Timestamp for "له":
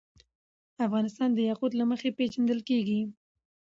1.77-1.85